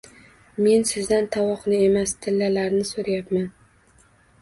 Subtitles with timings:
[0.67, 3.49] –Men sizdan tovoqni emas, tillalarni so‘rayapman.